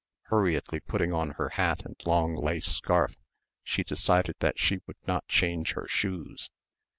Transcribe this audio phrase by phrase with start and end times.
[0.29, 3.15] Hurriedly putting on her hat and long lace scarf
[3.63, 6.49] she decided that she would not change her shoes.